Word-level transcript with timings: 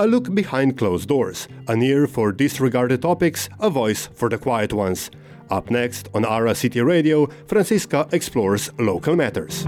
A 0.00 0.06
look 0.06 0.34
behind 0.34 0.78
closed 0.78 1.10
doors, 1.10 1.46
an 1.68 1.82
ear 1.82 2.06
for 2.06 2.32
disregarded 2.32 3.02
topics, 3.02 3.50
a 3.60 3.68
voice 3.68 4.06
for 4.14 4.30
the 4.30 4.38
quiet 4.38 4.72
ones. 4.72 5.10
Up 5.50 5.70
next 5.70 6.08
on 6.14 6.24
Ara 6.24 6.54
City 6.54 6.80
Radio, 6.80 7.26
Franziska 7.46 8.08
explores 8.10 8.70
local 8.78 9.14
matters. 9.14 9.66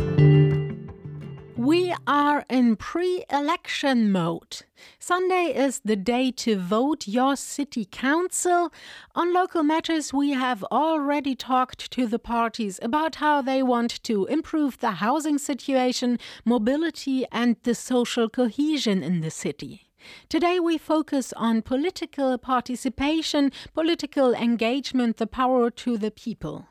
We 1.54 1.94
are 2.06 2.46
in 2.48 2.76
pre 2.76 3.24
election 3.30 4.10
mode. 4.10 4.62
Sunday 4.98 5.52
is 5.54 5.82
the 5.84 5.96
day 5.96 6.30
to 6.30 6.56
vote 6.56 7.06
your 7.06 7.36
city 7.36 7.84
council. 7.84 8.72
On 9.14 9.34
local 9.34 9.62
matters, 9.62 10.14
we 10.14 10.30
have 10.30 10.64
already 10.72 11.34
talked 11.34 11.90
to 11.90 12.06
the 12.06 12.18
parties 12.18 12.80
about 12.80 13.16
how 13.16 13.42
they 13.42 13.62
want 13.62 14.02
to 14.04 14.24
improve 14.24 14.78
the 14.78 14.92
housing 14.92 15.36
situation, 15.36 16.18
mobility, 16.46 17.26
and 17.30 17.56
the 17.64 17.74
social 17.74 18.30
cohesion 18.30 19.02
in 19.02 19.20
the 19.20 19.30
city. 19.30 19.91
Today 20.28 20.58
we 20.60 20.78
focus 20.78 21.32
on 21.36 21.62
political 21.62 22.38
participation, 22.38 23.52
political 23.74 24.34
engagement, 24.34 25.16
the 25.16 25.26
power 25.26 25.70
to 25.70 25.98
the 25.98 26.10
people. 26.10 26.66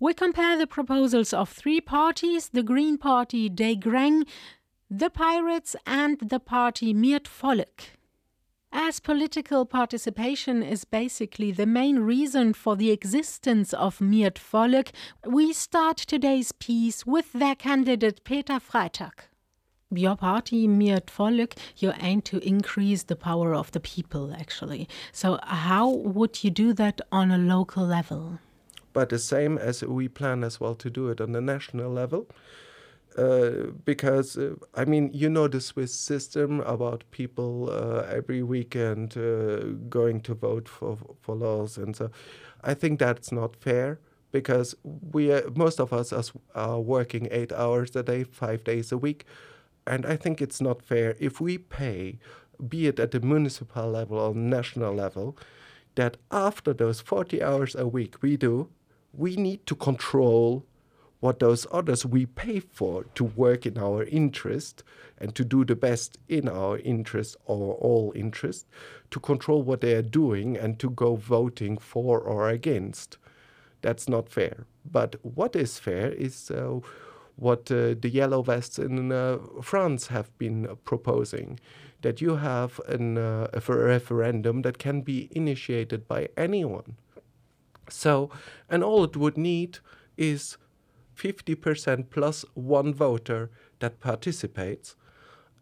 We 0.00 0.12
compare 0.12 0.58
the 0.58 0.66
proposals 0.66 1.32
of 1.32 1.48
three 1.48 1.80
parties 1.80 2.50
the 2.50 2.62
Green 2.62 2.98
Party 2.98 3.48
déi 3.48 3.80
Greng, 3.80 4.26
the 4.90 5.10
Pirates, 5.10 5.76
and 5.86 6.18
the 6.18 6.40
party 6.40 6.92
Mir 6.92 7.20
d'Vollek. 7.20 7.96
As 8.76 8.98
political 8.98 9.64
participation 9.64 10.62
is 10.62 10.84
basically 10.84 11.52
the 11.52 11.64
main 11.64 12.00
reason 12.00 12.52
for 12.52 12.74
the 12.74 12.90
existence 12.90 13.72
of 13.72 14.00
Mir 14.00 14.30
d'Vollek, 14.30 14.90
we 15.24 15.52
start 15.52 15.96
today's 15.96 16.50
piece 16.50 17.06
with 17.06 17.32
their 17.32 17.54
candidate 17.54 18.24
Peter 18.24 18.58
Freitag. 18.58 19.28
Your 19.96 20.16
party, 20.16 20.68
Mir 20.68 21.00
d'Vollek, 21.00 21.54
you 21.76 21.92
aim 22.00 22.22
to 22.22 22.38
increase 22.38 23.04
the 23.04 23.16
power 23.16 23.54
of 23.54 23.70
the 23.72 23.80
people, 23.80 24.34
actually. 24.34 24.88
So, 25.12 25.38
how 25.42 25.88
would 25.88 26.44
you 26.44 26.50
do 26.50 26.72
that 26.74 27.00
on 27.10 27.30
a 27.30 27.38
local 27.38 27.86
level? 27.86 28.38
but 28.94 29.10
the 29.10 29.18
same 29.18 29.58
as 29.58 29.84
we 29.84 30.08
plan 30.08 30.42
as 30.42 30.58
well 30.58 30.74
to 30.76 30.88
do 30.88 31.10
it 31.10 31.20
on 31.20 31.32
the 31.32 31.40
national 31.42 31.92
level. 31.92 32.26
Uh, 33.18 33.70
because 33.84 34.36
uh, 34.36 34.54
I 34.74 34.84
mean, 34.86 35.10
you 35.12 35.28
know 35.28 35.46
the 35.46 35.60
Swiss 35.60 35.94
system 35.94 36.60
about 36.60 37.04
people 37.12 37.70
uh, 37.70 38.06
every 38.10 38.42
weekend 38.42 39.16
uh, 39.16 39.58
going 39.88 40.20
to 40.22 40.34
vote 40.34 40.68
for 40.68 40.98
for 41.20 41.36
laws, 41.36 41.78
and 41.78 41.94
so 41.94 42.10
I 42.64 42.74
think 42.74 42.98
that's 42.98 43.30
not 43.30 43.54
fair 43.54 44.00
because 44.32 44.74
we 44.82 45.30
most 45.54 45.78
of 45.78 45.92
us 45.92 46.32
are 46.56 46.80
working 46.80 47.28
eight 47.30 47.52
hours 47.52 47.94
a 47.94 48.02
day, 48.02 48.24
five 48.24 48.64
days 48.64 48.90
a 48.90 48.98
week, 48.98 49.26
and 49.86 50.06
I 50.06 50.16
think 50.16 50.40
it's 50.40 50.60
not 50.60 50.82
fair 50.82 51.16
if 51.18 51.40
we 51.40 51.58
pay, 51.58 52.18
be 52.68 52.86
it 52.86 52.98
at 53.00 53.10
the 53.10 53.20
municipal 53.20 53.90
level 53.90 54.18
or 54.18 54.34
national 54.34 54.94
level, 54.94 55.36
that 55.94 56.16
after 56.30 56.72
those 56.72 57.00
forty 57.00 57.42
hours 57.42 57.74
a 57.74 57.86
week 57.86 58.22
we 58.22 58.36
do, 58.36 58.68
we 59.12 59.36
need 59.36 59.66
to 59.66 59.74
control 59.74 60.66
what 61.20 61.38
those 61.38 61.66
others 61.72 62.04
we 62.04 62.26
pay 62.26 62.60
for 62.60 63.04
to 63.14 63.24
work 63.24 63.64
in 63.64 63.78
our 63.78 64.04
interest 64.04 64.82
and 65.16 65.34
to 65.34 65.42
do 65.42 65.64
the 65.64 65.74
best 65.74 66.18
in 66.28 66.48
our 66.48 66.78
interest 66.80 67.34
or 67.46 67.74
all 67.76 68.12
interest, 68.14 68.66
to 69.10 69.18
control 69.20 69.62
what 69.62 69.80
they 69.80 69.94
are 69.94 70.02
doing 70.02 70.54
and 70.54 70.78
to 70.78 70.90
go 70.90 71.16
voting 71.16 71.78
for 71.78 72.20
or 72.20 72.50
against. 72.50 73.16
That's 73.80 74.06
not 74.06 74.28
fair. 74.28 74.66
But 74.84 75.16
what 75.22 75.56
is 75.56 75.78
fair 75.78 76.12
is 76.12 76.50
uh, 76.50 76.80
what 77.36 77.70
uh, 77.70 77.94
the 78.00 78.10
yellow 78.10 78.42
vests 78.42 78.78
in 78.78 79.10
uh, 79.10 79.38
France 79.62 80.08
have 80.08 80.36
been 80.38 80.76
proposing 80.84 81.58
that 82.02 82.20
you 82.20 82.36
have 82.36 82.80
an, 82.86 83.18
uh, 83.18 83.48
a 83.52 83.60
referendum 83.72 84.62
that 84.62 84.78
can 84.78 85.00
be 85.00 85.28
initiated 85.32 86.06
by 86.06 86.28
anyone 86.36 86.96
so, 87.88 88.30
and 88.68 88.82
all 88.82 89.04
it 89.04 89.16
would 89.16 89.36
need 89.36 89.78
is 90.16 90.56
50% 91.16 92.10
plus 92.10 92.44
one 92.54 92.94
voter 92.94 93.50
that 93.80 94.00
participates. 94.00 94.96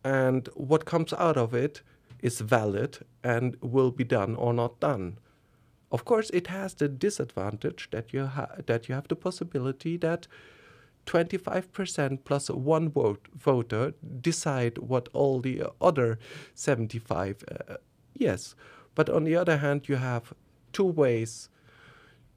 And 0.05 0.49
what 0.55 0.84
comes 0.84 1.12
out 1.12 1.37
of 1.37 1.55
it 1.55 1.82
is 2.21 2.41
valid 2.41 2.99
and 3.22 3.56
will 3.61 3.91
be 3.91 4.05
done 4.05 4.34
or 4.37 4.53
not 4.53 4.81
done. 4.81 5.19
Of 5.91 6.05
course, 6.05 6.31
it 6.31 6.47
has 6.47 6.75
the 6.75 6.88
disadvantage 6.88 7.88
that 7.91 8.12
you, 8.12 8.27
ha- 8.27 8.56
that 8.66 8.88
you 8.88 8.94
have 8.94 9.09
the 9.09 9.16
possibility 9.16 9.97
that 9.99 10.27
25% 11.07 12.25
plus 12.25 12.49
one 12.51 12.89
vote 12.89 13.27
voter 13.35 13.93
decide 14.21 14.79
what 14.79 15.09
all 15.13 15.41
the 15.41 15.63
other 15.81 16.19
75 16.55 17.45
uh, 17.51 17.75
yes 18.15 18.55
but 18.95 19.11
on 19.11 19.25
the 19.25 19.35
other 19.35 19.59
hand 19.59 19.89
you 19.89 19.97
have 19.97 20.33
two 20.73 20.85
ways 20.85 21.49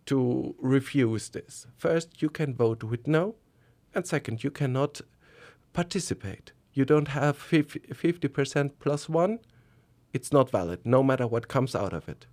to 0.05 0.55
refuse 0.59 1.29
this. 1.29 1.67
First, 1.75 2.21
you 2.21 2.29
can 2.29 2.53
vote 2.53 2.83
with 2.83 3.07
no, 3.07 3.35
and 3.93 4.05
second, 4.05 4.43
you 4.43 4.51
cannot 4.51 5.01
participate. 5.73 6.51
You 6.73 6.85
don't 6.85 7.09
have 7.09 7.37
50% 7.37 8.71
plus 8.79 9.09
one, 9.09 9.39
it's 10.13 10.31
not 10.31 10.49
valid, 10.49 10.79
no 10.85 11.01
matter 11.03 11.27
what 11.27 11.47
comes 11.47 11.75
out 11.75 11.93
of 11.93 12.07
it. 12.07 12.25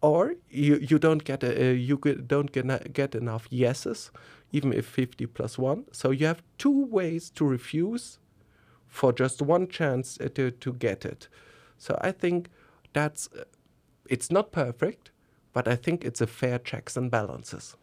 Or 0.00 0.34
you, 0.50 0.76
you 0.76 0.98
don't 0.98 1.24
get 1.24 1.42
a, 1.42 1.70
uh, 1.70 1.72
you 1.72 1.96
don't 1.96 2.52
get, 2.52 2.92
get 2.92 3.14
enough 3.14 3.46
yeses, 3.50 4.10
even 4.54 4.72
if 4.72 4.86
50 4.86 5.26
plus 5.26 5.58
one. 5.58 5.84
So 5.90 6.12
you 6.12 6.26
have 6.26 6.42
two 6.58 6.86
ways 6.86 7.28
to 7.30 7.44
refuse 7.44 8.20
for 8.86 9.12
just 9.12 9.42
one 9.42 9.66
chance 9.66 10.16
uh, 10.20 10.28
to, 10.36 10.52
to 10.52 10.72
get 10.72 11.04
it. 11.04 11.26
So 11.76 11.98
I 12.00 12.12
think 12.12 12.48
that's 12.92 13.28
uh, 13.36 13.44
it's 14.08 14.30
not 14.30 14.52
perfect, 14.52 15.10
but 15.52 15.66
I 15.66 15.74
think 15.74 16.04
it's 16.04 16.20
a 16.20 16.28
fair 16.28 16.60
checks 16.60 16.96
and 16.96 17.10
balances. 17.10 17.76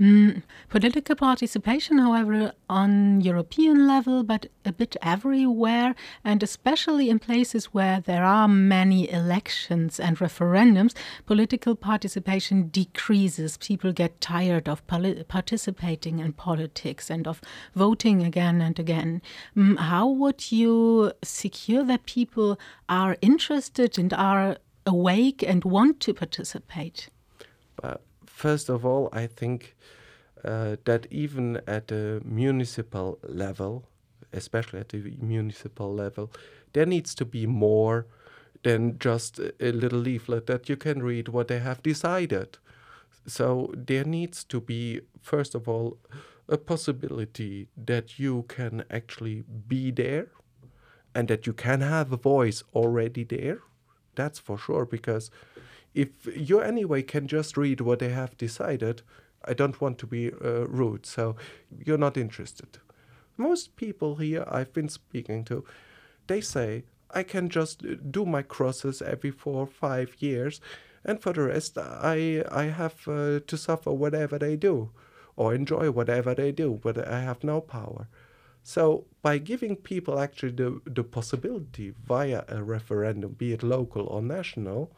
Mm, 0.00 0.42
political 0.68 1.14
participation, 1.14 1.98
however, 1.98 2.52
on 2.68 3.20
European 3.20 3.86
level, 3.86 4.24
but 4.24 4.46
a 4.64 4.72
bit 4.72 4.96
everywhere, 5.00 5.94
and 6.24 6.42
especially 6.42 7.08
in 7.08 7.20
places 7.20 7.66
where 7.66 8.00
there 8.00 8.24
are 8.24 8.48
many 8.48 9.08
elections 9.10 10.00
and 10.00 10.18
referendums, 10.18 10.94
political 11.26 11.76
participation 11.76 12.68
decreases. 12.68 13.56
People 13.58 13.92
get 13.92 14.20
tired 14.20 14.68
of 14.68 14.84
participating 14.86 16.18
in 16.18 16.32
politics 16.32 17.08
and 17.08 17.28
of 17.28 17.40
voting 17.76 18.22
again 18.22 18.60
and 18.60 18.80
again. 18.80 19.22
Mm, 19.56 19.78
how 19.78 20.08
would 20.08 20.50
you 20.50 21.12
secure 21.22 21.84
that 21.84 22.04
people 22.04 22.58
are 22.88 23.16
interested 23.22 23.96
and 23.96 24.12
are 24.12 24.56
awake 24.86 25.44
and 25.46 25.64
want 25.64 26.00
to 26.00 26.12
participate? 26.12 27.10
But 27.76 28.02
first 28.34 28.68
of 28.68 28.84
all, 28.84 29.08
I 29.12 29.26
think 29.26 29.76
uh, 30.44 30.76
that 30.84 31.06
even 31.10 31.60
at 31.66 31.88
the 31.88 32.20
municipal 32.24 33.18
level, 33.22 33.88
especially 34.32 34.80
at 34.80 34.88
the 34.90 35.16
municipal 35.20 35.94
level, 35.94 36.30
there 36.72 36.86
needs 36.86 37.14
to 37.14 37.24
be 37.24 37.46
more 37.46 38.06
than 38.62 38.98
just 38.98 39.38
a 39.38 39.72
little 39.72 39.98
leaflet 39.98 40.46
that 40.46 40.68
you 40.68 40.76
can 40.76 41.02
read 41.02 41.28
what 41.28 41.48
they 41.48 41.60
have 41.60 41.82
decided. 41.82 42.58
So 43.26 43.72
there 43.76 44.04
needs 44.04 44.44
to 44.44 44.60
be, 44.60 45.00
first 45.20 45.54
of 45.54 45.68
all, 45.68 45.98
a 46.48 46.58
possibility 46.58 47.68
that 47.76 48.18
you 48.18 48.44
can 48.48 48.84
actually 48.90 49.44
be 49.68 49.90
there 49.90 50.28
and 51.14 51.28
that 51.28 51.46
you 51.46 51.52
can 51.52 51.80
have 51.80 52.12
a 52.12 52.16
voice 52.16 52.64
already 52.74 53.24
there 53.24 53.60
that's 54.14 54.38
for 54.38 54.58
sure. 54.58 54.84
Because 54.84 55.30
if 55.94 56.08
you 56.34 56.60
anyway 56.60 57.02
can 57.02 57.26
just 57.28 57.56
read 57.56 57.80
what 57.80 57.98
they 57.98 58.10
have 58.10 58.36
decided, 58.36 59.02
I 59.44 59.54
don't 59.54 59.80
want 59.80 59.98
to 59.98 60.06
be 60.06 60.32
uh, 60.32 60.66
rude. 60.66 61.06
So 61.06 61.36
you're 61.84 61.98
not 61.98 62.16
interested. 62.16 62.78
Most 63.36 63.76
people 63.76 64.16
here 64.16 64.44
I've 64.48 64.72
been 64.72 64.88
speaking 64.88 65.44
to, 65.44 65.64
they 66.26 66.40
say, 66.40 66.84
I 67.10 67.22
can 67.22 67.48
just 67.48 67.84
do 68.10 68.24
my 68.26 68.42
crosses 68.42 69.02
every 69.02 69.30
four 69.30 69.60
or 69.62 69.66
five 69.66 70.16
years, 70.18 70.60
and 71.04 71.20
for 71.20 71.32
the 71.32 71.42
rest, 71.42 71.78
I 71.78 72.44
I 72.50 72.64
have 72.64 73.06
uh, 73.06 73.40
to 73.46 73.56
suffer 73.56 73.92
whatever 73.92 74.38
they 74.38 74.56
do, 74.56 74.90
or 75.36 75.54
enjoy 75.54 75.90
whatever 75.90 76.34
they 76.34 76.52
do, 76.52 76.80
but 76.82 76.96
I 76.96 77.20
have 77.20 77.44
no 77.44 77.60
power. 77.60 78.08
So 78.62 79.04
by 79.22 79.38
giving 79.38 79.76
people 79.76 80.18
actually 80.18 80.52
the, 80.52 80.80
the 80.86 81.04
possibility 81.04 81.92
via 82.06 82.44
a 82.48 82.62
referendum, 82.62 83.32
be 83.32 83.52
it 83.52 83.62
local 83.62 84.06
or 84.06 84.22
national, 84.22 84.90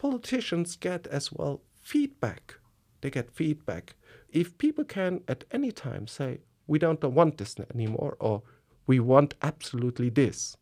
politicians 0.00 0.76
get 0.76 1.06
as 1.08 1.30
well 1.30 1.60
feedback. 1.82 2.54
They 3.00 3.10
get 3.10 3.30
feedback. 3.30 3.94
If 4.30 4.56
people 4.56 4.84
can 4.84 5.20
at 5.28 5.44
any 5.50 5.72
time 5.72 6.06
say, 6.06 6.40
we 6.66 6.78
don't 6.78 7.02
want 7.04 7.36
this 7.36 7.56
anymore, 7.74 8.16
or 8.18 8.42
we 8.86 8.98
want 9.00 9.34
absolutely 9.42 10.10
this, 10.10 10.56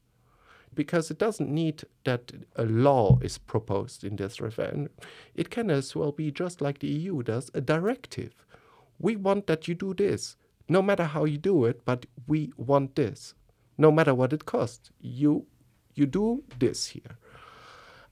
because 0.74 1.10
it 1.10 1.18
doesn't 1.18 1.50
need 1.50 1.84
that 2.04 2.32
a 2.56 2.64
law 2.64 3.18
is 3.22 3.38
proposed 3.38 4.04
in 4.04 4.16
this 4.16 4.40
referendum. 4.40 4.90
It 5.34 5.50
can 5.50 5.70
as 5.70 5.94
well 5.94 6.12
be 6.12 6.30
just 6.32 6.60
like 6.60 6.78
the 6.80 6.88
EU 6.88 7.22
does, 7.22 7.50
a 7.54 7.60
directive. 7.60 8.32
We 8.98 9.16
want 9.16 9.46
that 9.46 9.68
you 9.68 9.74
do 9.74 9.94
this 9.94 10.36
no 10.68 10.82
matter 10.82 11.04
how 11.04 11.24
you 11.24 11.38
do 11.38 11.64
it, 11.64 11.84
but 11.84 12.06
we 12.26 12.52
want 12.56 12.96
this. 12.96 13.34
no 13.78 13.92
matter 13.92 14.14
what 14.14 14.32
it 14.32 14.44
costs. 14.44 14.90
You 15.00 15.46
you 15.94 16.06
do 16.06 16.44
this 16.58 16.88
here, 16.88 17.16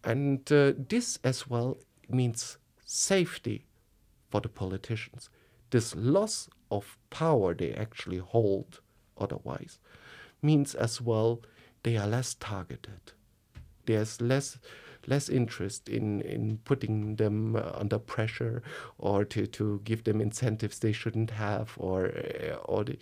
and 0.06 0.50
uh, 0.52 0.72
this 0.88 1.18
as 1.24 1.48
well 1.48 1.78
means 2.08 2.58
safety 2.84 3.66
for 4.30 4.40
the 4.40 4.48
politicians. 4.48 5.28
This 5.70 5.94
loss 5.96 6.48
of 6.70 6.96
power 7.10 7.52
they 7.54 7.72
actually 7.72 8.18
hold 8.18 8.80
otherwise 9.18 9.78
means 10.40 10.74
as 10.74 11.00
well 11.00 11.42
they 11.82 11.96
are 11.96 12.06
less 12.06 12.34
targeted. 12.34 13.12
There's 13.86 14.20
less 14.20 14.58
less 15.08 15.28
interest 15.28 15.88
in, 15.88 16.20
in 16.22 16.58
putting 16.64 17.14
them 17.14 17.54
uh, 17.54 17.70
under 17.74 17.96
pressure 17.98 18.60
or 18.98 19.24
to, 19.24 19.46
to 19.46 19.80
give 19.84 20.02
them 20.02 20.20
incentives 20.20 20.80
they 20.80 20.90
shouldn't 20.90 21.30
have 21.30 21.74
or 21.76 22.06
uh, 22.06 22.56
or 22.64 22.82
the, 22.82 22.98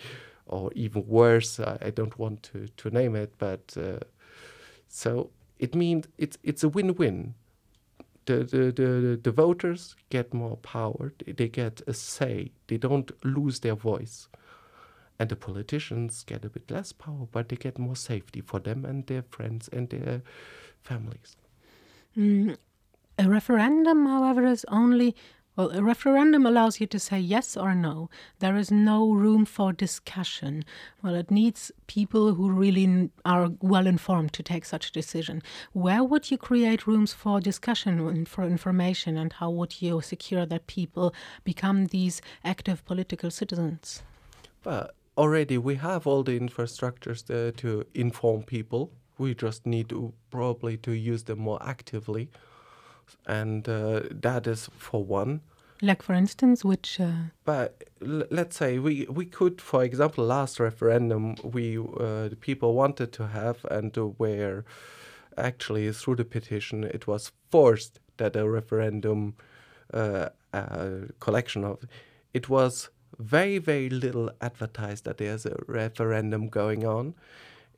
or 0.46 0.70
even 0.74 1.06
worse 1.06 1.58
I, 1.58 1.78
I, 1.80 1.90
don't 1.90 2.18
want 2.18 2.42
to, 2.52 2.68
to 2.76 2.90
name 2.90 3.16
it 3.16 3.32
but 3.38 3.74
uh, 3.78 4.00
so 4.86 5.30
it 5.58 5.74
means 5.74 6.06
it's 6.18 6.38
it's 6.42 6.62
a 6.62 6.68
win-win 6.68 7.34
the, 8.26 8.38
the, 8.38 8.72
the, 8.72 9.20
the 9.22 9.30
voters 9.30 9.96
get 10.10 10.32
more 10.32 10.56
power, 10.58 11.12
they 11.26 11.48
get 11.48 11.82
a 11.86 11.94
say, 11.94 12.52
they 12.68 12.76
don't 12.76 13.10
lose 13.24 13.60
their 13.60 13.74
voice. 13.74 14.28
And 15.18 15.28
the 15.28 15.36
politicians 15.36 16.24
get 16.24 16.44
a 16.44 16.48
bit 16.48 16.70
less 16.70 16.92
power, 16.92 17.28
but 17.30 17.48
they 17.48 17.56
get 17.56 17.78
more 17.78 17.96
safety 17.96 18.40
for 18.40 18.58
them 18.58 18.84
and 18.84 19.06
their 19.06 19.22
friends 19.22 19.68
and 19.72 19.88
their 19.88 20.22
families. 20.82 21.36
Mm, 22.16 22.56
a 23.18 23.28
referendum, 23.28 24.06
however, 24.06 24.44
is 24.44 24.64
only 24.68 25.14
well, 25.56 25.70
a 25.70 25.82
referendum 25.82 26.46
allows 26.46 26.80
you 26.80 26.86
to 26.88 26.98
say 26.98 27.18
yes 27.18 27.56
or 27.56 27.74
no. 27.74 28.10
There 28.40 28.56
is 28.56 28.70
no 28.70 29.12
room 29.12 29.44
for 29.44 29.72
discussion. 29.72 30.64
Well, 31.02 31.14
it 31.14 31.30
needs 31.30 31.70
people 31.86 32.34
who 32.34 32.50
really 32.50 33.10
are 33.24 33.50
well 33.60 33.86
informed 33.86 34.32
to 34.32 34.42
take 34.42 34.64
such 34.64 34.88
a 34.88 34.92
decision. 34.92 35.42
Where 35.72 36.02
would 36.02 36.30
you 36.30 36.38
create 36.38 36.88
rooms 36.88 37.12
for 37.12 37.40
discussion 37.40 38.00
and 38.00 38.28
for 38.28 38.42
information, 38.44 39.16
and 39.16 39.32
how 39.32 39.50
would 39.50 39.80
you 39.80 40.00
secure 40.00 40.44
that 40.46 40.66
people 40.66 41.14
become 41.44 41.86
these 41.86 42.20
active 42.44 42.84
political 42.84 43.30
citizens? 43.30 44.02
Well, 44.64 44.90
already 45.16 45.58
we 45.58 45.76
have 45.76 46.06
all 46.06 46.24
the 46.24 46.38
infrastructures 46.38 47.26
there 47.26 47.52
to 47.52 47.86
inform 47.94 48.42
people. 48.42 48.90
We 49.18 49.34
just 49.34 49.66
need 49.66 49.88
to 49.90 50.12
probably 50.30 50.76
to 50.78 50.92
use 50.92 51.22
them 51.24 51.38
more 51.38 51.62
actively 51.62 52.28
and 53.26 53.68
uh, 53.68 54.00
that 54.10 54.46
is 54.46 54.68
for 54.76 55.04
one. 55.04 55.40
Like 55.82 56.02
for 56.02 56.14
instance, 56.14 56.64
which? 56.64 57.00
Uh... 57.00 57.30
But 57.44 57.84
l- 58.00 58.26
let's 58.30 58.56
say 58.56 58.78
we 58.78 59.06
we 59.10 59.26
could, 59.26 59.60
for 59.60 59.84
example, 59.84 60.24
last 60.24 60.60
referendum 60.60 61.36
we 61.42 61.78
uh, 61.78 62.28
the 62.28 62.38
people 62.40 62.74
wanted 62.74 63.12
to 63.12 63.26
have 63.28 63.64
and 63.70 63.94
where 64.18 64.64
actually 65.36 65.92
through 65.92 66.16
the 66.16 66.24
petition 66.24 66.84
it 66.84 67.06
was 67.06 67.32
forced 67.50 67.98
that 68.16 68.36
a 68.36 68.48
referendum 68.48 69.34
uh, 69.92 70.28
collection 71.18 71.64
of 71.64 71.84
it 72.32 72.48
was 72.48 72.88
very 73.18 73.58
very 73.58 73.90
little 73.90 74.30
advertised 74.40 75.04
that 75.04 75.18
there's 75.18 75.46
a 75.46 75.56
referendum 75.66 76.48
going 76.48 76.84
on. 76.84 77.14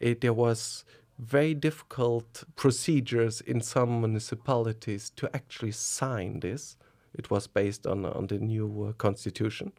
It, 0.00 0.20
there 0.20 0.34
was 0.34 0.84
very 1.18 1.54
difficult 1.54 2.44
procedures 2.56 3.40
in 3.40 3.60
some 3.60 4.00
municipalities 4.00 5.10
to 5.10 5.34
actually 5.34 5.72
sign 5.72 6.40
this. 6.40 6.76
It 7.14 7.30
was 7.30 7.46
based 7.46 7.86
on, 7.86 8.04
on 8.04 8.26
the 8.26 8.38
new 8.38 8.88
uh, 8.88 8.92
constitution. 8.92 9.72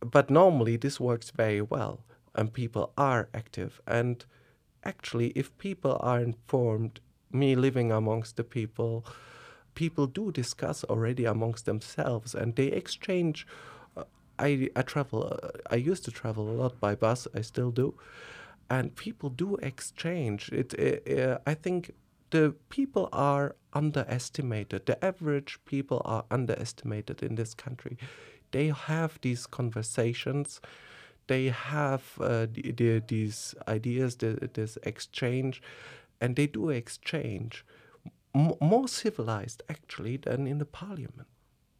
But 0.00 0.28
normally 0.28 0.76
this 0.76 1.00
works 1.00 1.30
very 1.30 1.62
well 1.62 2.00
and 2.34 2.52
people 2.52 2.92
are 2.98 3.28
active. 3.32 3.80
And 3.86 4.24
actually, 4.84 5.28
if 5.28 5.56
people 5.56 5.96
are 6.00 6.20
informed, 6.20 7.00
me 7.32 7.56
living 7.56 7.90
amongst 7.90 8.36
the 8.36 8.44
people, 8.44 9.06
people 9.74 10.06
do 10.06 10.30
discuss 10.30 10.84
already 10.84 11.24
amongst 11.24 11.64
themselves 11.64 12.34
and 12.34 12.54
they 12.56 12.66
exchange. 12.66 13.46
Uh, 13.96 14.04
I, 14.38 14.68
I 14.76 14.82
travel, 14.82 15.38
uh, 15.42 15.48
I 15.70 15.76
used 15.76 16.04
to 16.04 16.10
travel 16.10 16.48
a 16.50 16.52
lot 16.52 16.78
by 16.78 16.94
bus, 16.94 17.26
I 17.34 17.40
still 17.40 17.70
do 17.70 17.94
and 18.68 18.94
people 18.96 19.30
do 19.30 19.56
exchange. 19.56 20.50
It, 20.50 20.74
uh, 21.18 21.38
I 21.46 21.54
think 21.54 21.92
the 22.30 22.54
people 22.68 23.08
are 23.12 23.54
underestimated. 23.72 24.86
The 24.86 25.02
average 25.04 25.58
people 25.64 26.02
are 26.04 26.24
underestimated 26.30 27.22
in 27.22 27.36
this 27.36 27.54
country. 27.54 27.96
They 28.50 28.68
have 28.68 29.18
these 29.22 29.46
conversations. 29.46 30.60
They 31.26 31.48
have 31.48 32.02
uh, 32.20 32.46
the, 32.52 32.72
the, 32.72 33.02
these 33.06 33.54
ideas, 33.68 34.16
the, 34.16 34.48
this 34.52 34.78
exchange, 34.82 35.62
and 36.20 36.36
they 36.36 36.46
do 36.46 36.70
exchange 36.70 37.64
M 38.34 38.52
more 38.60 38.88
civilized 38.88 39.62
actually 39.68 40.18
than 40.18 40.46
in 40.46 40.58
the 40.58 40.66
parliament. 40.66 41.28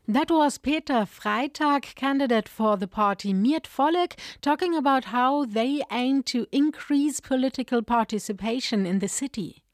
That 0.09 0.31
was 0.31 0.57
Peter 0.59 1.05
Freitag, 1.05 1.97
candidate 1.97 2.49
for 2.49 2.77
the 2.77 2.87
party 2.87 3.33
Mir 3.35 3.59
d'Vollek, 3.59 4.17
talking 4.41 4.77
about 4.77 5.07
how 5.07 5.45
they 5.45 5.83
aim 5.91 6.23
to 6.25 6.47
increase 6.53 7.19
political 7.19 7.83
participation 7.83 8.87
in 8.87 9.01
the 9.01 9.09
city. 9.09 9.65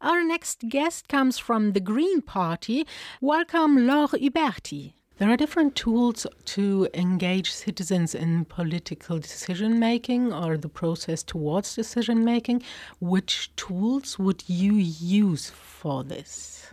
Our 0.00 0.22
next 0.22 0.68
guest 0.68 1.08
comes 1.08 1.38
from 1.38 1.72
the 1.72 1.80
Green 1.80 2.22
Party. 2.22 2.86
Welcome, 3.20 3.84
Laure 3.88 4.16
Huberti. 4.16 4.92
There 5.18 5.28
are 5.28 5.36
different 5.36 5.74
tools 5.74 6.24
to 6.44 6.88
engage 6.94 7.52
citizens 7.52 8.14
in 8.14 8.44
political 8.44 9.18
decision 9.18 9.80
making 9.80 10.32
or 10.32 10.56
the 10.56 10.68
process 10.68 11.24
towards 11.24 11.74
decision 11.74 12.24
making. 12.24 12.62
Which 13.00 13.50
tools 13.56 14.20
would 14.20 14.44
you 14.46 14.74
use 14.74 15.50
for 15.50 16.04
this? 16.04 16.68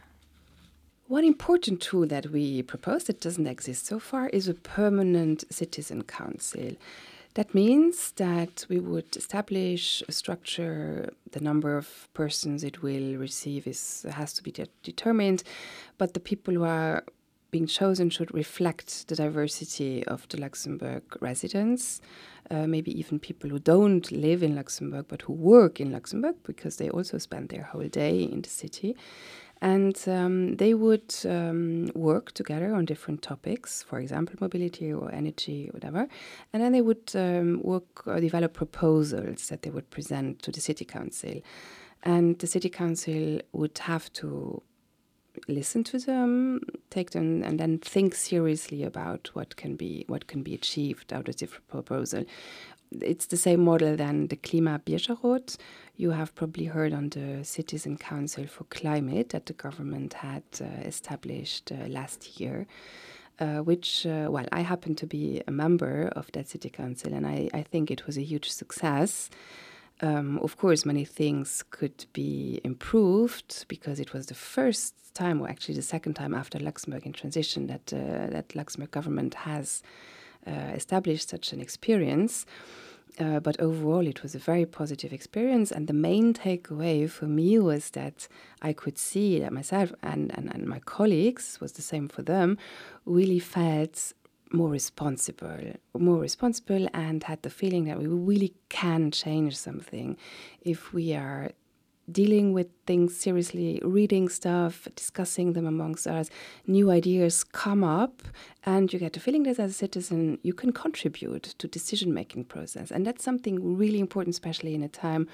One 1.07 1.24
important 1.24 1.81
tool 1.81 2.06
that 2.07 2.31
we 2.31 2.62
propose 2.63 3.06
that 3.06 3.21
doesn't 3.21 3.48
exist 3.48 3.86
so 3.86 3.98
far 3.98 4.27
is 4.27 4.50
a 4.50 4.54
permanent 4.54 5.45
citizen 5.50 6.04
council. 6.04 6.71
That 7.36 7.56
means 7.56 8.12
that 8.18 8.65
we 8.68 8.81
would 8.81 9.15
establish 9.15 10.04
a 10.09 10.12
structure, 10.12 11.13
the 11.31 11.39
number 11.39 11.77
of 11.77 12.09
persons 12.13 12.62
it 12.62 12.81
will 12.81 13.15
receive 13.15 13.68
is 13.68 14.06
has 14.09 14.33
to 14.33 14.44
be 14.44 14.51
de 14.51 14.68
determined, 14.83 15.44
but 15.98 16.13
the 16.13 16.19
people 16.19 16.54
who 16.54 16.65
are 16.65 17.06
being 17.51 17.68
chosen 17.68 18.10
should 18.10 18.33
reflect 18.33 19.07
the 19.07 19.15
diversity 19.15 20.06
of 20.07 20.27
the 20.27 20.38
Luxembourg 20.38 21.03
residents, 21.21 22.01
uh, 22.51 22.68
maybe 22.68 22.92
even 23.00 23.18
people 23.18 23.50
who 23.50 23.60
don't 23.60 24.12
live 24.12 24.44
in 24.44 24.56
Luxembourg 24.56 25.06
but 25.07 25.21
who 25.21 25.31
work 25.31 25.80
in 25.80 25.89
Luxembourg 25.93 26.36
because 26.43 26.75
they 26.75 26.89
also 26.89 27.17
spend 27.17 27.48
their 27.48 27.63
whole 27.63 27.88
day 27.88 28.24
in 28.24 28.41
the 28.41 28.50
city 28.50 28.96
and 29.62 29.98
um, 30.08 30.56
they 30.58 30.74
would 30.74 31.16
um, 31.26 31.90
work 31.96 32.32
together 32.34 32.76
on 32.76 32.86
different 32.86 33.22
topics, 33.22 33.84
for 33.84 34.00
example, 34.00 34.36
mobility 34.40 34.94
or 34.94 35.12
energy, 35.12 35.70
or 35.70 35.74
whatever. 35.74 36.08
And 36.54 36.62
then 36.62 36.72
they 36.74 36.82
would 36.82 37.12
um, 37.16 37.62
work 37.64 38.06
or 38.06 38.20
develop 38.20 38.54
proposals 38.54 39.48
that 39.50 39.64
they 39.64 39.70
would 39.70 39.90
present 39.90 40.42
to 40.44 40.52
the 40.52 40.62
city 40.62 40.86
council. 40.86 41.42
And 42.04 42.38
the 42.38 42.48
city 42.48 42.70
council 42.70 43.40
would 43.52 43.78
have 43.80 44.14
to 44.14 44.62
listen 45.48 45.84
to 45.84 46.00
them, 46.00 46.62
take 46.90 47.12
them, 47.12 47.44
and 47.44 47.60
then 47.60 47.80
think 47.80 48.16
seriously 48.16 48.84
about 48.84 49.30
what 49.34 49.56
can 49.56 49.76
be 49.76 50.04
what 50.08 50.28
can 50.28 50.44
be 50.44 50.54
achieved 50.54 51.14
out 51.14 51.28
of 51.28 51.36
different 51.36 51.68
proposal 51.68 52.26
it's 52.91 53.25
the 53.27 53.38
same 53.38 53.63
model 53.63 53.96
than 53.96 54.27
the 54.27 54.38
Klima-Biergerrot. 54.38 55.58
You 55.96 56.12
have 56.12 56.34
probably 56.36 56.65
heard 56.65 56.94
on 56.94 57.10
the 57.10 57.44
Citizen 57.44 57.98
Council 57.98 58.46
for 58.48 58.63
Climate 58.65 59.29
that 59.29 59.46
the 59.46 59.53
government 59.53 60.13
had 60.13 60.44
uh, 60.62 60.65
established 60.86 61.72
uh, 61.72 61.88
last 61.88 62.39
year. 62.39 62.67
Uh, 63.39 63.60
which, 63.60 64.08
uh, 64.08 64.27
well, 64.32 64.48
I 64.51 64.62
happen 64.62 64.96
to 64.96 65.06
be 65.06 65.44
a 65.48 65.51
member 65.51 66.12
of 66.15 66.32
that 66.32 66.48
city 66.48 66.72
council, 66.72 67.13
and 67.13 67.27
I, 67.27 67.48
I 67.53 67.62
think 67.62 67.91
it 67.91 68.08
was 68.08 68.17
a 68.17 68.24
huge 68.24 68.50
success. 68.50 69.29
Um, 70.01 70.39
of 70.39 70.58
course, 70.58 70.88
many 70.88 71.06
things 71.06 71.63
could 71.70 72.08
be 72.13 72.60
improved 72.63 73.65
because 73.67 74.00
it 74.00 74.12
was 74.12 74.25
the 74.25 74.34
first 74.34 74.96
time, 75.13 75.39
or 75.39 75.48
actually 75.50 75.75
the 75.75 75.84
second 75.84 76.15
time 76.15 76.34
after 76.34 76.58
Luxembourg 76.60 77.06
in 77.06 77.13
transition, 77.13 77.67
that 77.67 77.94
uh, 77.94 78.27
that 78.32 78.56
Luxembourg 78.56 78.89
government 78.91 79.34
has 79.36 79.84
uh, 80.48 80.72
established 80.74 81.30
such 81.30 81.54
an 81.54 81.60
experience. 81.62 82.46
Uh, 83.20 83.39
but 83.39 83.60
overall, 83.60 84.06
it 84.06 84.22
was 84.22 84.36
a 84.36 84.39
very 84.39 84.66
positive 84.66 85.12
experience. 85.12 85.72
And 85.72 85.88
the 85.88 85.94
main 85.94 86.34
takeaway 86.34 87.10
for 87.10 87.25
me 87.25 87.58
was 87.58 87.89
that 87.92 88.27
I 88.62 88.74
could 88.74 88.98
see 88.98 89.39
that 89.39 89.51
myself 89.51 89.92
and, 90.04 90.32
and, 90.38 90.54
and 90.54 90.68
my 90.68 90.80
colleagues, 90.80 91.60
was 91.60 91.72
the 91.74 91.82
same 91.82 92.08
for 92.08 92.22
them, 92.22 92.58
really 93.06 93.39
felt 93.39 94.13
more 94.54 94.70
responsible, 94.70 95.74
more 95.98 96.20
responsible, 96.20 96.88
and 96.94 97.24
had 97.24 97.42
the 97.42 97.50
feeling 97.50 97.86
that 97.86 97.98
we 97.98 98.08
really 98.08 98.54
can 98.70 99.12
change 99.12 99.58
something 99.58 100.16
if 100.62 100.94
we 100.94 101.13
are 101.13 101.51
dealing 102.10 102.54
with 102.54 102.68
things 102.86 103.16
seriously, 103.16 103.82
reading 103.84 104.30
stuff, 104.30 104.88
discussing 104.96 105.54
them 105.54 105.66
amongst 105.66 106.08
us, 106.08 106.30
new 106.66 106.90
ideas 106.90 107.44
come 107.44 107.84
up, 107.84 108.22
and 108.66 108.92
you 108.94 109.00
get 109.00 109.14
the 109.14 109.20
feeling 109.20 109.44
that 109.44 109.60
as 109.60 109.72
a 109.72 109.74
citizen 109.74 110.40
you 110.42 110.54
can 110.54 110.72
contribute 110.72 111.44
to 111.44 111.68
decision 111.68 112.14
making 112.14 112.46
process, 112.46 112.92
and 112.92 113.06
that's 113.06 113.24
something 113.24 113.78
really 113.78 114.00
important, 114.00 114.34
especially 114.34 114.74
in 114.74 114.84
a 114.84 114.90
time 114.90 115.28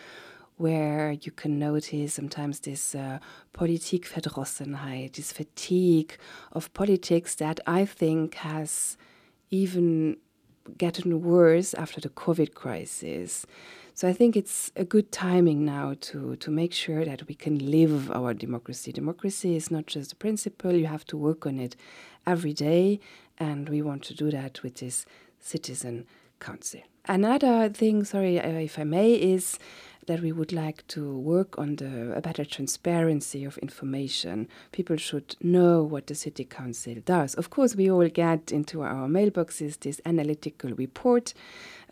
where 0.58 1.12
you 1.22 1.32
can 1.32 1.58
notice 1.58 2.14
sometimes 2.14 2.60
this 2.60 2.94
uh, 2.94 3.20
Politikverdrossenheit, 3.54 5.14
this 5.14 5.32
fatigue 5.32 6.18
of 6.52 6.72
politics 6.74 7.36
that 7.36 7.60
I 7.66 7.86
think 7.86 8.36
has 8.36 8.98
even 9.50 10.18
gotten 10.78 11.22
worse 11.22 11.74
after 11.74 12.00
the 12.00 12.10
COVID 12.10 12.54
crisis. 12.54 13.46
So 13.94 14.08
I 14.08 14.14
think 14.14 14.36
it's 14.36 14.72
a 14.76 14.84
good 14.84 15.12
timing 15.12 15.66
now 15.66 15.96
to, 16.02 16.36
to 16.38 16.50
make 16.50 16.74
sure 16.74 17.06
that 17.06 17.28
we 17.28 17.36
can 17.36 17.72
live 17.72 18.10
our 18.12 18.34
democracy. 18.34 18.92
Democracy 18.92 19.56
is 19.56 19.70
not 19.70 19.86
just 19.86 20.14
a 20.14 20.16
principle, 20.16 20.74
you 20.74 20.88
have 20.88 21.06
to 21.06 21.18
work 21.18 21.46
on 21.46 21.60
it 21.60 21.76
every 22.26 22.54
day, 22.54 23.00
and 23.38 23.70
we 23.70 23.82
want 23.82 24.04
to 24.04 24.16
do 24.16 24.32
that 24.32 24.64
with 24.64 24.76
this 24.78 25.06
citizen 25.40 26.08
council. 26.40 26.82
Another 27.06 27.70
thing, 27.70 28.04
sorry 28.04 28.40
uh, 28.40 28.48
if 28.48 28.80
I 28.80 28.84
may, 28.84 29.14
is 29.14 29.60
that 30.08 30.22
we 30.22 30.32
would 30.32 30.52
like 30.52 30.86
to 30.88 31.18
work 31.18 31.58
on 31.58 31.76
the 31.78 32.14
a 32.16 32.22
better 32.22 32.46
transparency 32.46 33.46
of 33.46 33.58
information. 33.60 34.48
People 34.72 34.98
should 34.98 35.36
know 35.42 35.84
what 35.84 36.08
the 36.08 36.16
city 36.16 36.44
council 36.44 36.96
does. 37.06 37.36
Of 37.36 37.50
course, 37.50 37.76
we 37.76 37.90
all 37.90 38.08
get 38.10 38.52
into 38.52 38.82
our 38.82 39.08
mailboxes 39.08 39.80
this 39.80 40.02
analytical 40.06 40.72
report 40.72 41.34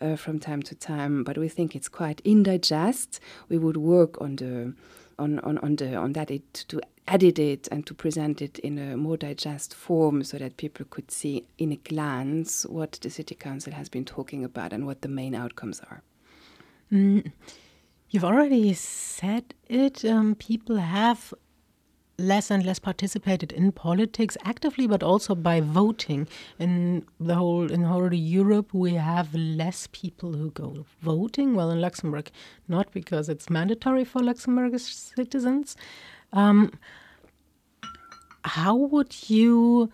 uh, 0.00 0.16
from 0.16 0.38
time 0.38 0.62
to 0.62 0.74
time, 0.74 1.24
but 1.24 1.38
we 1.38 1.48
think 1.48 1.74
it's 1.74 1.88
quite 1.88 2.20
indigest. 2.24 3.20
We 3.48 3.58
would 3.58 3.76
work 3.76 4.20
on 4.20 4.36
the 4.36 4.74
on, 5.18 5.38
on, 5.40 5.58
on 5.58 5.76
the 5.76 5.94
on 5.94 6.12
that 6.14 6.30
it 6.30 6.52
to 6.68 6.80
edit 7.08 7.38
it 7.38 7.68
and 7.70 7.84
to 7.86 7.94
present 7.94 8.40
it 8.40 8.58
in 8.60 8.78
a 8.78 8.96
more 8.96 9.16
digest 9.16 9.74
form 9.74 10.22
so 10.22 10.38
that 10.38 10.56
people 10.56 10.86
could 10.88 11.10
see 11.10 11.44
in 11.58 11.72
a 11.72 11.76
glance 11.76 12.64
what 12.66 12.92
the 13.02 13.10
city 13.10 13.34
council 13.34 13.72
has 13.72 13.88
been 13.88 14.04
talking 14.04 14.44
about 14.44 14.72
and 14.72 14.86
what 14.86 15.02
the 15.02 15.08
main 15.08 15.34
outcomes 15.34 15.80
are. 15.80 16.02
Mm. 16.92 17.32
You've 18.12 18.24
already 18.26 18.74
said 18.74 19.54
it. 19.70 20.04
Um, 20.04 20.34
people 20.34 20.76
have 20.76 21.32
less 22.18 22.50
and 22.50 22.62
less 22.62 22.78
participated 22.78 23.52
in 23.52 23.72
politics 23.72 24.36
actively, 24.44 24.86
but 24.86 25.02
also 25.02 25.34
by 25.34 25.62
voting. 25.62 26.28
In 26.58 27.06
the 27.18 27.36
whole 27.36 27.72
in 27.72 27.84
whole 27.84 28.12
Europe, 28.12 28.74
we 28.74 28.92
have 28.96 29.34
less 29.34 29.88
people 29.92 30.34
who 30.34 30.50
go 30.50 30.84
voting. 31.00 31.54
Well, 31.54 31.70
in 31.70 31.80
Luxembourg, 31.80 32.30
not 32.68 32.92
because 32.92 33.30
it's 33.30 33.48
mandatory 33.48 34.04
for 34.04 34.22
Luxembourg 34.22 34.78
citizens. 34.78 35.74
Um, 36.34 36.78
how 38.44 38.76
would 38.76 39.30
you 39.30 39.90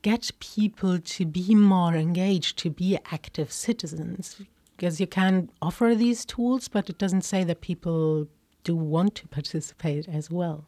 get 0.00 0.30
people 0.40 0.98
to 0.98 1.26
be 1.26 1.54
more 1.54 1.94
engaged, 1.94 2.56
to 2.60 2.70
be 2.70 2.98
active 3.12 3.52
citizens? 3.52 4.40
Because 4.76 5.00
you 5.00 5.06
can 5.06 5.50
offer 5.62 5.94
these 5.94 6.24
tools, 6.24 6.68
but 6.68 6.88
it 6.90 6.98
doesn't 6.98 7.22
say 7.22 7.44
that 7.44 7.60
people 7.60 8.28
do 8.62 8.74
want 8.74 9.14
to 9.16 9.28
participate 9.38 10.08
as 10.08 10.30
well. 10.30 10.66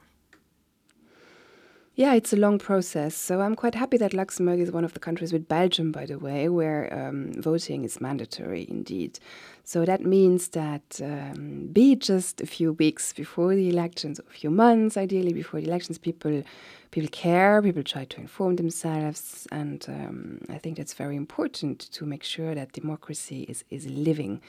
Yeah, 1.98 2.12
it's 2.12 2.34
a 2.34 2.36
long 2.36 2.58
process. 2.58 3.16
So 3.16 3.40
I'm 3.40 3.54
quite 3.54 3.74
happy 3.74 3.96
that 3.96 4.12
Luxembourg 4.12 4.60
is 4.60 4.70
one 4.70 4.84
of 4.84 4.92
the 4.92 5.00
countries 5.00 5.32
with 5.32 5.48
Belgium, 5.48 5.92
by 5.92 6.04
the 6.04 6.18
way, 6.18 6.46
where 6.50 6.92
um, 6.92 7.32
voting 7.32 7.84
is 7.84 8.02
mandatory 8.02 8.66
indeed. 8.68 9.18
So 9.64 9.86
that 9.86 10.02
means 10.02 10.48
that, 10.48 11.00
um, 11.02 11.68
be 11.72 11.92
it 11.92 12.00
just 12.00 12.42
a 12.42 12.46
few 12.46 12.74
weeks 12.74 13.14
before 13.14 13.54
the 13.54 13.70
elections, 13.70 14.18
a 14.18 14.30
few 14.30 14.50
months 14.50 14.98
ideally 14.98 15.32
before 15.32 15.58
the 15.62 15.68
elections, 15.68 15.96
people 15.96 16.42
people 16.90 17.08
care, 17.10 17.62
people 17.62 17.82
try 17.82 18.04
to 18.04 18.20
inform 18.20 18.56
themselves, 18.56 19.46
and 19.50 19.86
um, 19.88 20.40
I 20.50 20.58
think 20.58 20.76
that's 20.76 20.94
very 20.94 21.16
important 21.16 21.78
to 21.92 22.04
make 22.04 22.22
sure 22.22 22.54
that 22.54 22.72
democracy 22.72 23.46
is 23.48 23.64
is 23.70 23.86
living. 23.86 24.42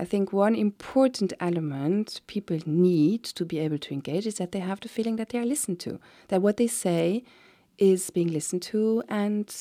I 0.00 0.04
think 0.04 0.32
one 0.32 0.54
important 0.54 1.32
element 1.40 2.20
people 2.28 2.58
need 2.64 3.24
to 3.24 3.44
be 3.44 3.58
able 3.58 3.78
to 3.78 3.92
engage 3.92 4.26
is 4.26 4.36
that 4.36 4.52
they 4.52 4.60
have 4.60 4.80
the 4.80 4.88
feeling 4.88 5.16
that 5.16 5.30
they 5.30 5.38
are 5.38 5.44
listened 5.44 5.80
to, 5.80 5.98
that 6.28 6.40
what 6.40 6.56
they 6.56 6.68
say 6.68 7.24
is 7.78 8.10
being 8.10 8.28
listened 8.28 8.62
to 8.62 9.02
and 9.08 9.52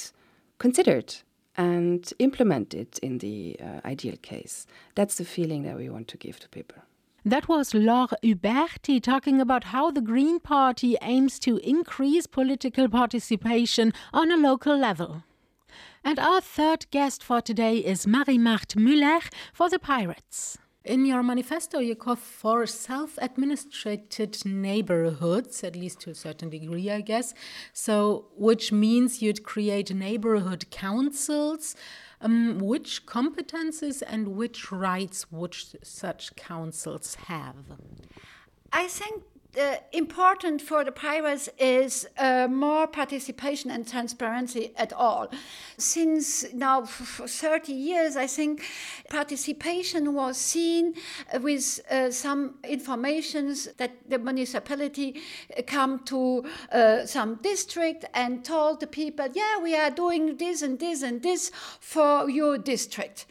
considered 0.59 1.15
and 1.55 2.13
implemented 2.19 2.99
in 3.01 3.17
the 3.17 3.57
uh, 3.59 3.81
ideal 3.83 4.15
case. 4.21 4.67
That's 4.93 5.15
the 5.15 5.25
feeling 5.25 5.63
that 5.63 5.75
we 5.75 5.89
want 5.89 6.07
to 6.09 6.17
give 6.17 6.39
to 6.39 6.49
people. 6.49 6.77
That 7.25 7.47
was 7.49 7.73
Laure 7.73 8.15
Huberti 8.23 9.01
talking 9.01 9.41
about 9.41 9.65
how 9.65 9.91
the 9.91 10.01
Green 10.01 10.39
Party 10.39 10.95
aims 11.01 11.39
to 11.39 11.57
increase 11.57 12.27
political 12.27 12.87
participation 12.87 13.91
on 14.13 14.31
a 14.31 14.37
local 14.37 14.77
level. 14.77 15.23
And 16.07 16.19
our 16.19 16.39
third 16.39 16.89
guest 16.89 17.21
for 17.21 17.41
today 17.41 17.79
is 17.79 18.07
Marie-Marthe 18.07 18.77
Müller 18.77 19.21
for 19.51 19.69
the 19.69 19.77
Pirates. 19.77 20.57
In 20.85 21.05
your 21.05 21.21
manifesto, 21.21 21.79
you 21.79 21.95
call 21.95 22.15
for 22.15 22.65
self 22.65 23.17
administrated 23.21 24.45
neighborhoods, 24.45 25.65
at 25.65 25.75
least 25.75 25.99
to 25.99 26.11
a 26.11 26.15
certain 26.15 26.49
degree, 26.49 26.89
I 26.89 27.01
guess. 27.01 27.33
So, 27.73 28.27
which 28.37 28.71
means 28.71 29.21
you'd 29.21 29.43
create 29.43 29.93
neighborhood 29.93 30.69
councils. 30.71 31.75
Um, 32.21 32.59
which 32.59 33.05
competences 33.05 34.01
and 34.01 34.29
which 34.29 34.71
rights 34.71 35.29
would 35.29 35.57
such 35.83 36.37
councils 36.37 37.15
have? 37.27 37.57
I 38.71 38.87
think 38.87 39.23
uh, 39.55 39.77
important 39.91 40.61
for 40.61 40.83
the 40.83 40.91
pirates 40.91 41.49
is 41.57 42.07
uh, 42.17 42.47
more 42.47 42.87
participation 42.87 43.71
and 43.71 43.87
transparency 43.87 44.71
at 44.75 44.93
all. 44.93 45.27
Since 45.77 46.53
now 46.53 46.85
for 46.85 47.27
30 47.27 47.73
years, 47.73 48.17
I 48.17 48.27
think 48.27 48.63
participation 49.09 50.13
was 50.13 50.37
seen 50.37 50.95
with 51.41 51.79
uh, 51.89 52.11
some 52.11 52.55
informations 52.63 53.69
that 53.77 53.91
the 54.09 54.19
municipality 54.19 55.21
come 55.65 55.99
to 56.05 56.43
uh, 56.71 57.05
some 57.05 57.35
district 57.35 58.05
and 58.13 58.43
told 58.43 58.79
the 58.79 58.87
people, 58.87 59.27
yeah, 59.33 59.59
we 59.61 59.75
are 59.75 59.91
doing 59.91 60.37
this 60.37 60.61
and 60.61 60.79
this 60.79 61.01
and 61.01 61.23
this 61.23 61.51
for 61.79 62.29
your 62.29 62.57
district 62.57 63.25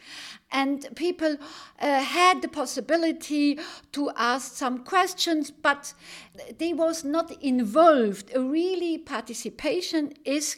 and 0.51 0.87
people 0.95 1.37
uh, 1.79 2.01
had 2.01 2.41
the 2.41 2.47
possibility 2.47 3.59
to 3.91 4.11
ask 4.15 4.55
some 4.55 4.83
questions 4.83 5.51
but 5.51 5.93
they 6.57 6.73
was 6.73 7.03
not 7.03 7.31
involved 7.43 8.31
really 8.35 8.97
participation 8.97 10.13
is 10.23 10.57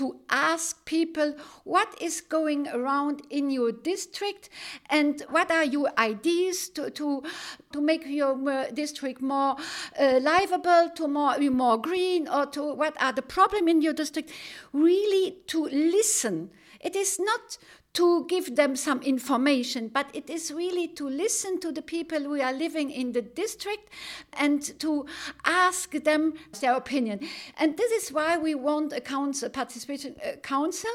to 0.00 0.18
ask 0.30 0.82
people 0.86 1.34
what 1.64 1.94
is 2.00 2.22
going 2.22 2.66
around 2.68 3.20
in 3.28 3.50
your 3.50 3.70
district 3.70 4.48
and 4.88 5.22
what 5.28 5.50
are 5.50 5.64
your 5.64 5.90
ideas 5.98 6.70
to, 6.70 6.88
to, 6.90 7.22
to 7.70 7.82
make 7.82 8.06
your 8.06 8.32
uh, 8.48 8.70
district 8.70 9.20
more 9.20 9.56
uh, 10.00 10.18
livable, 10.22 10.88
to 10.94 11.06
more, 11.06 11.38
more 11.38 11.76
green, 11.76 12.26
or 12.28 12.46
to 12.46 12.72
what 12.72 12.96
are 12.98 13.12
the 13.12 13.20
problems 13.20 13.68
in 13.68 13.82
your 13.82 13.92
district. 13.92 14.30
Really 14.72 15.36
to 15.48 15.64
listen. 15.64 16.50
It 16.80 16.96
is 16.96 17.20
not 17.20 17.58
to 17.92 18.24
give 18.26 18.54
them 18.54 18.76
some 18.76 19.02
information, 19.02 19.88
but 19.88 20.06
it 20.12 20.30
is 20.30 20.52
really 20.52 20.86
to 20.86 21.08
listen 21.08 21.58
to 21.60 21.72
the 21.72 21.82
people 21.82 22.20
who 22.20 22.40
are 22.40 22.52
living 22.52 22.90
in 22.90 23.12
the 23.12 23.22
district 23.22 23.90
and 24.34 24.78
to 24.78 25.06
ask 25.44 25.90
them 25.92 26.34
their 26.60 26.74
opinion. 26.76 27.20
And 27.58 27.76
this 27.76 27.90
is 27.90 28.12
why 28.12 28.38
we 28.38 28.54
want 28.54 28.92
a 28.92 29.00
council 29.00 29.48
participation 29.50 30.14
uh, 30.24 30.36
council 30.36 30.90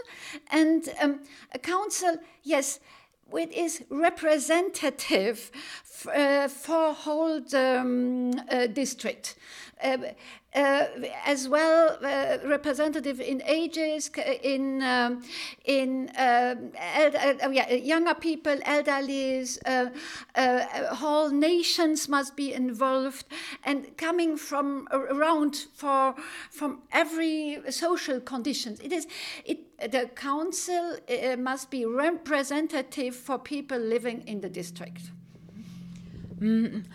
and 0.52 0.88
um, 1.02 1.20
a 1.54 1.60
council, 1.60 2.18
yes, 2.44 2.80
it 3.34 3.52
is 3.52 3.84
representative 3.90 5.52
uh, 6.14 6.48
for 6.48 6.94
whole 6.94 7.42
um, 7.56 8.32
uh, 8.50 8.68
district. 8.68 9.36
Uh, 9.86 9.98
uh, 10.56 10.88
as 11.26 11.50
well 11.50 11.98
uh, 12.02 12.38
representative 12.48 13.20
in 13.20 13.42
ages, 13.46 14.10
in 14.42 14.82
um, 14.82 15.22
in 15.66 16.10
um, 16.18 16.72
uh, 16.80 17.50
yeah, 17.52 17.72
younger 17.74 18.14
people, 18.14 18.58
elderly, 18.64 19.46
uh, 19.66 19.88
uh, 20.36 20.96
whole 20.96 21.30
nations 21.30 22.08
must 22.08 22.38
be 22.38 22.54
involved, 22.54 23.26
and 23.66 23.98
coming 23.98 24.38
from 24.38 24.88
around 24.92 25.68
for 25.76 26.16
from 26.50 26.82
every 26.92 27.60
social 27.70 28.20
conditions. 28.22 28.80
It 28.80 28.94
is 28.94 29.08
it. 29.44 29.60
The 29.92 30.10
council 30.16 30.98
must 31.38 31.70
be 31.70 31.86
representative 31.86 33.14
for 33.14 33.38
people 33.38 33.78
living 33.78 34.24
in 34.26 34.40
the 34.40 34.50
district. 34.50 35.12
Mm. 36.40 36.86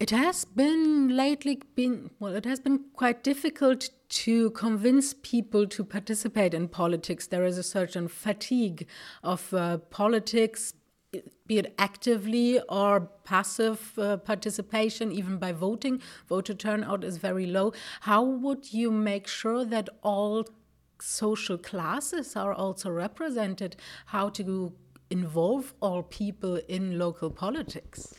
It 0.00 0.10
has 0.10 0.44
been 0.44 1.16
lately 1.16 1.62
been 1.76 2.10
well 2.18 2.34
it 2.34 2.44
has 2.44 2.60
been 2.60 2.80
quite 2.94 3.22
difficult 3.22 3.90
to 4.08 4.50
convince 4.50 5.14
people 5.14 5.66
to 5.68 5.84
participate 5.84 6.52
in 6.52 6.68
politics 6.68 7.26
there 7.26 7.44
is 7.44 7.58
a 7.58 7.62
certain 7.62 8.08
fatigue 8.08 8.86
of 9.22 9.54
uh, 9.54 9.78
politics 9.78 10.74
be 11.46 11.58
it 11.58 11.74
actively 11.78 12.60
or 12.68 13.08
passive 13.24 13.98
uh, 13.98 14.16
participation, 14.16 15.12
even 15.12 15.38
by 15.38 15.52
voting. 15.52 16.00
Voter 16.28 16.54
turnout 16.54 17.04
is 17.04 17.18
very 17.18 17.46
low. 17.46 17.72
How 18.00 18.22
would 18.22 18.72
you 18.72 18.90
make 18.90 19.26
sure 19.26 19.64
that 19.64 19.88
all 20.02 20.44
social 21.00 21.58
classes 21.58 22.34
are 22.36 22.52
also 22.52 22.90
represented? 22.90 23.76
How 24.06 24.28
to 24.30 24.72
involve 25.10 25.74
all 25.80 26.02
people 26.02 26.56
in 26.68 26.98
local 26.98 27.30
politics? 27.30 28.14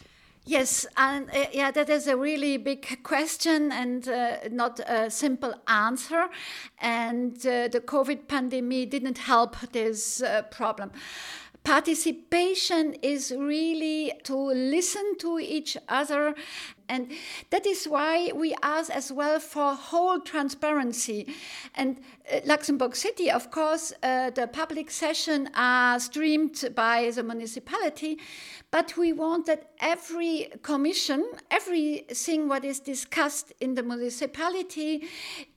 Yes, 0.47 0.85
and 0.95 1.27
uh, 1.31 1.47
yeah, 1.51 1.71
that 1.71 1.89
is 1.89 2.05
a 2.05 2.15
really 2.15 2.57
big 2.57 3.01
question 3.01 3.71
and 3.71 4.07
uh, 4.07 4.37
not 4.51 4.79
a 4.85 5.09
simple 5.09 5.55
answer. 5.67 6.27
And 6.79 7.35
uh, 7.39 7.67
the 7.69 7.81
COVID 7.83 8.27
pandemic 8.27 8.91
didn't 8.91 9.17
help 9.17 9.55
this 9.71 10.21
uh, 10.21 10.43
problem. 10.51 10.91
Participation 11.63 12.93
is 13.01 13.33
really 13.35 14.13
to 14.25 14.35
listen 14.37 15.17
to 15.17 15.39
each 15.39 15.77
other 15.89 16.35
and 16.88 17.12
that 17.50 17.65
is 17.65 17.86
why 17.86 18.32
we 18.34 18.56
ask 18.62 18.92
as 18.92 19.12
well 19.12 19.39
for 19.39 19.74
whole 19.74 20.20
transparency. 20.20 21.34
And 21.75 21.98
uh, 22.32 22.39
Luxembourg 22.46 22.96
City, 22.96 23.30
of 23.32 23.51
course, 23.51 23.94
uh, 24.04 24.30
the 24.32 24.48
public 24.48 24.92
session 24.92 25.50
are 25.56 26.00
streamed 26.00 26.70
by 26.75 27.12
the 27.12 27.24
municipality, 27.24 28.20
but 28.72 28.98
we 28.98 29.13
want 29.13 29.46
that 29.46 29.72
every 29.80 30.51
commission, 30.62 31.25
everything 31.51 32.48
what 32.50 32.65
is 32.65 32.80
discussed 32.80 33.54
in 33.60 33.75
the 33.75 33.84
municipality 33.84 35.08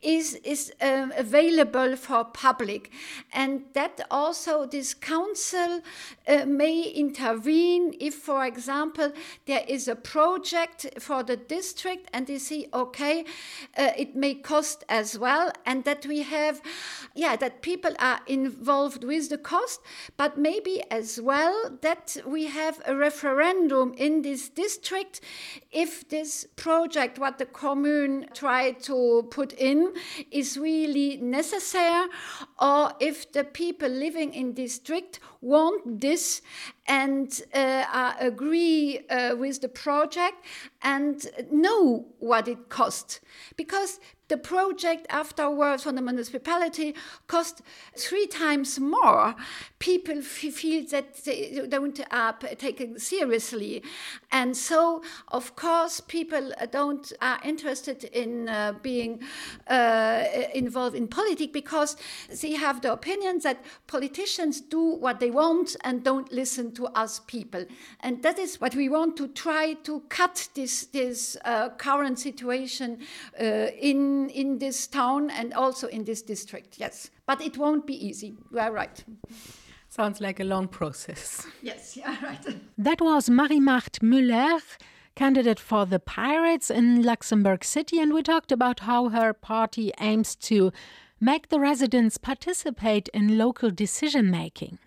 is, 0.03 0.35
is 0.45 0.73
uh, 0.81 1.09
available 1.17 1.97
for 1.97 2.25
public. 2.25 2.91
And 3.33 3.65
that 3.75 4.01
also 4.11 4.67
this 4.67 4.95
council 4.95 5.81
uh, 6.27 6.45
may 6.47 6.83
intervene 6.83 7.95
if, 7.99 8.15
for 8.15 8.45
example, 8.45 9.13
there 9.47 9.65
is 9.67 9.89
a 9.89 9.97
project 9.97 10.87
for 10.99 11.18
for 11.19 11.25
the 11.25 11.37
district 11.37 12.09
and 12.13 12.29
they 12.29 12.39
see, 12.39 12.69
okay, 12.73 13.25
uh, 13.77 13.91
it 13.97 14.15
may 14.15 14.35
cost 14.35 14.85
as 14.89 15.19
well, 15.19 15.51
and 15.67 15.83
that 15.83 16.07
we 16.07 16.23
have, 16.23 16.61
yeah, 17.15 17.35
that 17.35 17.61
people 17.61 17.93
are 17.99 18.21
involved 18.29 19.03
with 19.03 19.29
the 19.29 19.39
cost, 19.39 19.81
but 20.17 20.39
maybe 20.39 20.81
as 20.93 21.21
well 21.21 21.77
that 21.81 22.17
we 22.25 22.47
have 22.47 22.81
a 22.87 22.95
referendum 22.95 23.95
in 23.97 24.23
this 24.23 24.49
district 24.49 25.21
if 25.73 26.09
this 26.09 26.47
project, 26.55 27.19
what 27.19 27.39
the 27.39 27.47
commune 27.47 28.27
tried 28.33 28.81
to 28.81 29.27
put 29.31 29.53
in, 29.55 29.93
is 30.31 30.57
really 30.57 31.17
necessary, 31.17 32.09
or 32.61 32.93
if 33.01 33.33
the 33.33 33.43
people 33.43 33.89
living 33.89 34.33
in 34.33 34.53
district 34.53 35.19
want 35.41 36.01
this 36.01 36.43
and 36.87 37.43
uh, 37.55 38.15
agree 38.21 39.01
uh, 39.09 39.37
with 39.37 39.61
the 39.61 39.69
project 39.69 40.45
and 40.83 41.27
know 41.51 42.07
what 42.19 42.49
it 42.49 42.69
costs. 42.69 43.21
Because 43.57 44.01
the 44.29 44.37
project 44.37 45.07
afterwards 45.09 45.83
from 45.83 45.97
the 45.97 46.03
municipality 46.03 46.95
cost 47.27 47.63
three 47.97 48.27
times 48.27 48.79
more. 48.79 49.35
People 49.79 50.23
feel 50.23 50.87
that 50.91 51.25
they 51.25 51.67
don't 51.69 52.01
uh, 52.11 52.33
taken 52.59 52.99
seriously, 52.99 53.83
and 54.31 54.57
so 54.57 55.03
of 55.29 55.57
course 55.57 56.01
people 56.01 56.53
don't 56.71 57.13
are 57.23 57.41
interested 57.45 58.05
in 58.05 58.49
uh, 58.49 58.75
being 58.83 59.21
uh, 59.69 60.25
involved 60.55 60.95
in 60.95 61.09
politics 61.09 61.53
because 61.53 61.97
they 62.43 62.53
have 62.53 62.83
the 62.83 62.93
opinion 62.93 63.39
that 63.41 63.65
politicians 63.87 64.61
do 64.61 64.97
what 64.97 65.21
they 65.21 65.31
want 65.31 65.77
and 65.85 66.05
don't 66.05 66.31
listen 66.33 66.73
to 66.73 66.87
us 66.89 67.21
people, 67.27 67.65
and 68.01 68.23
that 68.23 68.39
is 68.39 68.61
what 68.61 68.75
we 68.75 68.89
want 68.89 69.17
to 69.17 69.29
try 69.29 69.73
to 69.85 70.01
cut 70.09 70.49
this 70.55 70.87
this 70.87 71.37
uh, 71.45 71.71
current 71.71 72.19
situation 72.19 72.99
uh, 73.41 73.69
in 74.19 74.31
in 74.31 74.59
this 74.59 74.87
town 74.87 75.31
and 75.31 75.55
also 75.55 75.87
in 75.89 76.05
this 76.05 76.23
district, 76.23 76.79
yes. 76.79 77.11
But 77.27 77.41
it 77.41 77.57
won't 77.57 77.87
be 77.87 78.07
easy. 78.07 78.37
You 78.53 78.59
are 78.59 78.73
right. 78.73 79.05
Sounds 79.89 80.21
like 80.21 80.41
a 80.41 80.45
long 80.45 80.69
process. 80.69 81.47
Yes, 81.63 81.97
yeah, 81.97 82.17
right. 82.23 82.45
That 82.79 83.01
was 83.01 83.31
Marie-Marthe 83.31 84.01
Müller, 84.03 84.61
candidate 85.15 85.61
for 85.61 85.87
the 85.87 85.99
Pirates 85.99 86.71
in 86.71 87.03
Luxembourg 87.03 87.65
City, 87.65 87.99
and 87.99 88.13
we 88.13 88.23
talked 88.23 88.53
about 88.53 88.81
how 88.81 89.09
her 89.09 89.33
party 89.33 89.93
aims 89.99 90.37
to 90.37 90.73
make 91.21 91.49
the 91.49 91.59
residents 91.59 92.19
participate 92.19 93.09
in 93.15 93.39
local 93.39 93.71
decision 93.71 94.31
making. 94.31 94.79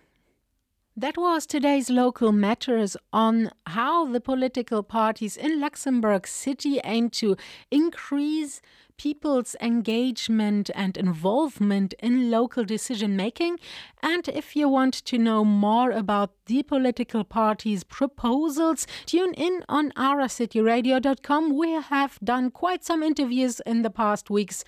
That 0.95 1.17
was 1.17 1.45
today's 1.45 1.89
local 1.89 2.31
matters 2.31 2.97
on 3.11 3.51
how 3.65 4.05
the 4.05 4.19
political 4.19 4.83
parties 4.83 5.37
in 5.37 5.59
Luxembourg 5.59 6.27
City 6.27 6.79
aim 6.83 7.09
to 7.11 7.37
increase 7.71 8.61
people's 9.01 9.55
engagement 9.59 10.69
and 10.75 10.95
involvement 10.95 11.95
in 12.03 12.29
local 12.29 12.63
decision 12.63 13.15
making. 13.15 13.57
And 14.03 14.27
if 14.27 14.55
you 14.55 14.69
want 14.69 14.93
to 14.93 15.17
know 15.17 15.43
more 15.43 15.89
about 15.89 16.29
the 16.45 16.61
political 16.61 17.23
parties' 17.23 17.83
proposals, 17.83 18.85
tune 19.07 19.33
in 19.33 19.63
on 19.67 19.89
aracityradio.com. 19.93 21.57
We 21.57 21.71
have 21.71 22.19
done 22.23 22.51
quite 22.51 22.83
some 22.83 23.01
interviews 23.01 23.59
in 23.65 23.81
the 23.81 23.89
past 23.89 24.29
weeks 24.29 24.63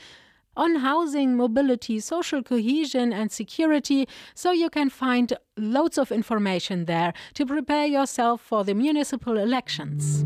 on 0.58 0.78
housing, 0.78 1.38
mobility, 1.38 2.00
social 2.00 2.42
cohesion, 2.42 3.14
and 3.14 3.32
security, 3.32 4.08
so 4.34 4.52
you 4.52 4.70
can 4.72 4.90
find 4.90 5.34
loads 5.58 6.00
of 6.00 6.12
information 6.12 6.86
there 6.86 7.14
to 7.36 7.46
prepare 7.46 7.86
yourself 7.86 8.42
for 8.42 8.64
the 8.64 8.74
municipal 8.74 9.38
elections. 9.38 10.26